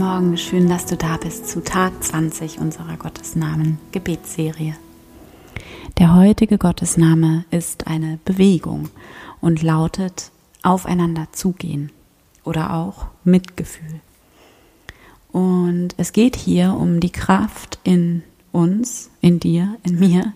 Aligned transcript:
Morgen, 0.00 0.38
schön, 0.38 0.66
dass 0.66 0.86
du 0.86 0.96
da 0.96 1.18
bist 1.18 1.46
zu 1.46 1.62
Tag 1.62 2.02
20 2.02 2.58
unserer 2.58 2.96
Gottesnamen 2.96 3.78
Gebetsserie. 3.92 4.74
Der 5.98 6.14
heutige 6.14 6.56
Gottesname 6.56 7.44
ist 7.50 7.86
eine 7.86 8.18
Bewegung 8.24 8.88
und 9.42 9.62
lautet 9.62 10.30
aufeinander 10.62 11.28
zugehen 11.32 11.92
oder 12.44 12.72
auch 12.72 13.08
Mitgefühl. 13.24 14.00
Und 15.32 15.90
es 15.98 16.12
geht 16.12 16.34
hier 16.34 16.72
um 16.72 17.00
die 17.00 17.12
Kraft 17.12 17.78
in 17.84 18.22
uns, 18.52 19.10
in 19.20 19.38
dir, 19.38 19.76
in 19.82 19.98
mir, 19.98 20.32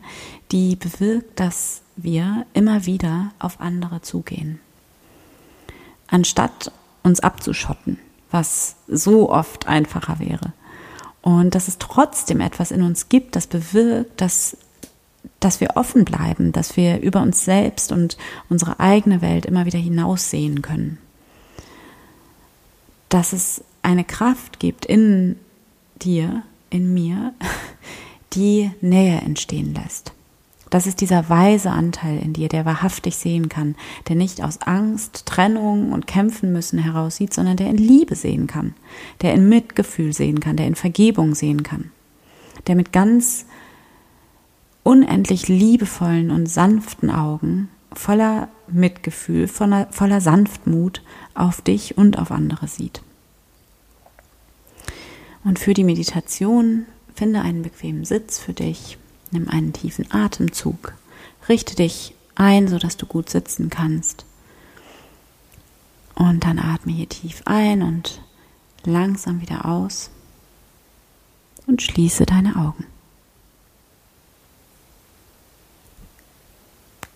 die 0.52 0.76
bewirkt, 0.76 1.40
dass 1.40 1.80
wir 1.96 2.44
immer 2.52 2.84
wieder 2.84 3.32
auf 3.38 3.62
andere 3.62 4.02
zugehen. 4.02 4.60
Anstatt 6.06 6.70
uns 7.02 7.20
abzuschotten, 7.20 7.98
was 8.34 8.74
so 8.88 9.30
oft 9.30 9.68
einfacher 9.68 10.18
wäre. 10.18 10.52
Und 11.22 11.54
dass 11.54 11.68
es 11.68 11.78
trotzdem 11.78 12.40
etwas 12.40 12.72
in 12.72 12.82
uns 12.82 13.08
gibt, 13.08 13.36
das 13.36 13.46
bewirkt, 13.46 14.20
dass, 14.20 14.56
dass 15.38 15.60
wir 15.60 15.76
offen 15.76 16.04
bleiben, 16.04 16.50
dass 16.50 16.76
wir 16.76 17.00
über 17.00 17.22
uns 17.22 17.44
selbst 17.44 17.92
und 17.92 18.18
unsere 18.50 18.80
eigene 18.80 19.22
Welt 19.22 19.46
immer 19.46 19.66
wieder 19.66 19.78
hinaussehen 19.78 20.62
können. 20.62 20.98
Dass 23.08 23.32
es 23.32 23.62
eine 23.82 24.04
Kraft 24.04 24.58
gibt 24.58 24.84
in 24.84 25.36
dir, 26.02 26.42
in 26.70 26.92
mir, 26.92 27.34
die 28.32 28.72
Nähe 28.80 29.20
entstehen 29.20 29.74
lässt. 29.74 30.12
Das 30.74 30.88
ist 30.88 31.00
dieser 31.00 31.28
weise 31.28 31.70
Anteil 31.70 32.18
in 32.18 32.32
dir, 32.32 32.48
der 32.48 32.64
wahrhaftig 32.64 33.14
sehen 33.14 33.48
kann, 33.48 33.76
der 34.08 34.16
nicht 34.16 34.42
aus 34.42 34.60
Angst, 34.62 35.24
Trennung 35.24 35.92
und 35.92 36.08
Kämpfen 36.08 36.52
müssen 36.52 36.80
heraussieht, 36.80 37.32
sondern 37.32 37.56
der 37.56 37.70
in 37.70 37.76
Liebe 37.76 38.16
sehen 38.16 38.48
kann, 38.48 38.74
der 39.22 39.34
in 39.34 39.48
Mitgefühl 39.48 40.12
sehen 40.12 40.40
kann, 40.40 40.56
der 40.56 40.66
in 40.66 40.74
Vergebung 40.74 41.36
sehen 41.36 41.62
kann, 41.62 41.92
der 42.66 42.74
mit 42.74 42.92
ganz 42.92 43.46
unendlich 44.82 45.46
liebevollen 45.46 46.32
und 46.32 46.48
sanften 46.48 47.08
Augen, 47.08 47.68
voller 47.92 48.48
Mitgefühl, 48.66 49.46
voller, 49.46 49.86
voller 49.92 50.20
Sanftmut 50.20 51.02
auf 51.34 51.62
dich 51.62 51.96
und 51.96 52.18
auf 52.18 52.32
andere 52.32 52.66
sieht. 52.66 53.00
Und 55.44 55.60
für 55.60 55.72
die 55.72 55.84
Meditation 55.84 56.86
finde 57.14 57.42
einen 57.42 57.62
bequemen 57.62 58.04
Sitz 58.04 58.40
für 58.40 58.54
dich 58.54 58.98
Nimm 59.34 59.48
einen 59.48 59.72
tiefen 59.72 60.12
Atemzug. 60.12 60.94
Richte 61.48 61.74
dich 61.74 62.14
ein, 62.36 62.68
sodass 62.68 62.96
du 62.96 63.04
gut 63.04 63.28
sitzen 63.28 63.68
kannst. 63.68 64.24
Und 66.14 66.44
dann 66.44 66.60
atme 66.60 66.92
hier 66.92 67.08
tief 67.08 67.42
ein 67.44 67.82
und 67.82 68.22
langsam 68.84 69.40
wieder 69.40 69.64
aus. 69.64 70.10
Und 71.66 71.82
schließe 71.82 72.26
deine 72.26 72.54
Augen. 72.54 72.86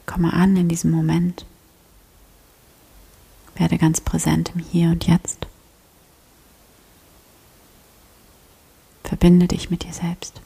Komme 0.04 0.32
an 0.32 0.56
in 0.56 0.68
diesem 0.68 0.90
Moment. 0.90 1.46
Werde 3.54 3.78
ganz 3.78 4.00
präsent 4.00 4.50
im 4.56 4.60
Hier 4.60 4.88
und 4.88 5.06
Jetzt. 5.06 5.46
Verbinde 9.04 9.46
dich 9.46 9.70
mit 9.70 9.84
dir 9.84 9.92
selbst. 9.92 10.40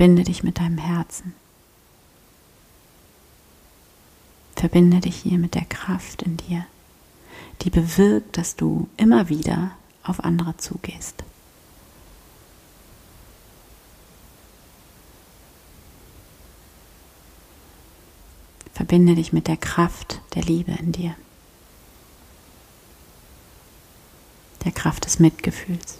Verbinde 0.00 0.24
dich 0.24 0.42
mit 0.42 0.58
deinem 0.58 0.78
Herzen. 0.78 1.34
Verbinde 4.56 5.00
dich 5.00 5.14
hier 5.16 5.36
mit 5.36 5.54
der 5.54 5.66
Kraft 5.66 6.22
in 6.22 6.38
dir, 6.38 6.64
die 7.60 7.68
bewirkt, 7.68 8.38
dass 8.38 8.56
du 8.56 8.88
immer 8.96 9.28
wieder 9.28 9.72
auf 10.02 10.24
andere 10.24 10.56
zugehst. 10.56 11.22
Verbinde 18.72 19.16
dich 19.16 19.34
mit 19.34 19.48
der 19.48 19.58
Kraft 19.58 20.22
der 20.34 20.44
Liebe 20.44 20.72
in 20.72 20.92
dir, 20.92 21.14
der 24.64 24.72
Kraft 24.72 25.04
des 25.04 25.18
Mitgefühls. 25.18 25.98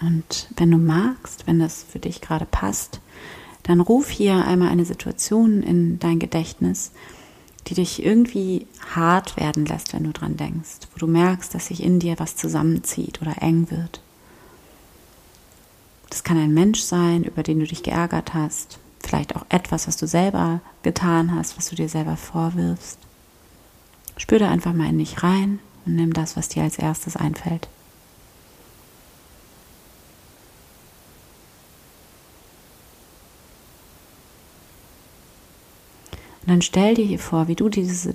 Und 0.00 0.48
wenn 0.56 0.70
du 0.70 0.78
magst, 0.78 1.46
wenn 1.46 1.58
das 1.58 1.82
für 1.82 1.98
dich 1.98 2.20
gerade 2.20 2.46
passt, 2.46 3.00
dann 3.64 3.80
ruf 3.80 4.08
hier 4.08 4.46
einmal 4.46 4.68
eine 4.68 4.84
Situation 4.84 5.62
in 5.62 5.98
dein 5.98 6.18
Gedächtnis, 6.18 6.92
die 7.66 7.74
dich 7.74 8.02
irgendwie 8.02 8.66
hart 8.94 9.36
werden 9.36 9.66
lässt, 9.66 9.92
wenn 9.92 10.04
du 10.04 10.12
dran 10.12 10.36
denkst, 10.36 10.88
wo 10.94 10.98
du 10.98 11.06
merkst, 11.06 11.54
dass 11.54 11.66
sich 11.66 11.82
in 11.82 11.98
dir 11.98 12.18
was 12.18 12.36
zusammenzieht 12.36 13.20
oder 13.20 13.42
eng 13.42 13.70
wird. 13.70 14.00
Das 16.08 16.24
kann 16.24 16.38
ein 16.38 16.54
Mensch 16.54 16.80
sein, 16.80 17.24
über 17.24 17.42
den 17.42 17.58
du 17.58 17.66
dich 17.66 17.82
geärgert 17.82 18.32
hast, 18.32 18.78
vielleicht 19.00 19.36
auch 19.36 19.44
etwas, 19.50 19.86
was 19.86 19.96
du 19.96 20.06
selber 20.06 20.60
getan 20.82 21.34
hast, 21.34 21.58
was 21.58 21.68
du 21.68 21.76
dir 21.76 21.88
selber 21.88 22.16
vorwirfst. 22.16 22.98
Spür 24.16 24.38
da 24.38 24.48
einfach 24.48 24.72
mal 24.72 24.88
in 24.88 24.98
dich 24.98 25.22
rein 25.22 25.58
und 25.84 25.96
nimm 25.96 26.12
das, 26.12 26.36
was 26.36 26.48
dir 26.48 26.62
als 26.62 26.78
erstes 26.78 27.16
einfällt. 27.16 27.68
Und 36.48 36.52
dann 36.52 36.62
stell 36.62 36.94
dir 36.94 37.04
hier 37.04 37.18
vor, 37.18 37.46
wie 37.46 37.56
du 37.56 37.68
diese, 37.68 38.14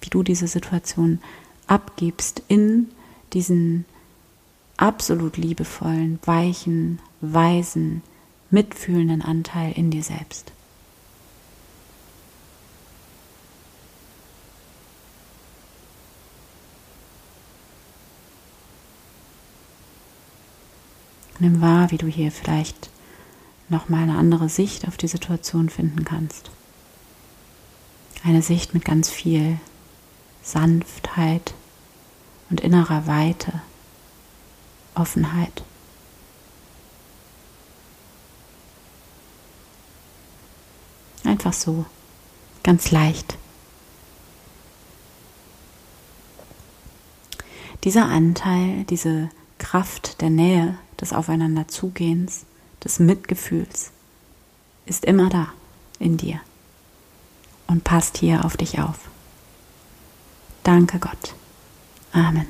wie 0.00 0.08
du 0.08 0.22
diese 0.22 0.46
Situation 0.46 1.18
abgibst 1.66 2.40
in 2.46 2.86
diesen 3.32 3.84
absolut 4.76 5.36
liebevollen, 5.36 6.20
weichen, 6.24 7.00
weisen, 7.20 8.02
mitfühlenden 8.48 9.22
Anteil 9.22 9.72
in 9.72 9.90
dir 9.90 10.04
selbst. 10.04 10.52
Nimm 21.40 21.60
wahr, 21.60 21.90
wie 21.90 21.98
du 21.98 22.06
hier 22.06 22.30
vielleicht 22.30 22.88
nochmal 23.68 24.04
eine 24.04 24.16
andere 24.16 24.48
Sicht 24.48 24.86
auf 24.86 24.96
die 24.96 25.08
Situation 25.08 25.70
finden 25.70 26.04
kannst. 26.04 26.52
Eine 28.26 28.40
Sicht 28.40 28.72
mit 28.72 28.86
ganz 28.86 29.10
viel 29.10 29.58
Sanftheit 30.42 31.52
und 32.48 32.62
innerer 32.62 33.06
Weite, 33.06 33.60
Offenheit. 34.94 35.62
Einfach 41.24 41.52
so, 41.52 41.84
ganz 42.62 42.90
leicht. 42.90 43.36
Dieser 47.84 48.06
Anteil, 48.06 48.84
diese 48.84 49.28
Kraft 49.58 50.22
der 50.22 50.30
Nähe, 50.30 50.78
des 50.98 51.12
Aufeinanderzugehens, 51.12 52.46
des 52.82 53.00
Mitgefühls 53.00 53.90
ist 54.86 55.04
immer 55.04 55.28
da 55.28 55.48
in 55.98 56.16
dir 56.16 56.40
und 57.66 57.84
passt 57.84 58.18
hier 58.18 58.44
auf 58.44 58.56
dich 58.56 58.78
auf. 58.80 58.98
Danke 60.62 60.98
Gott. 60.98 61.34
Amen. 62.12 62.46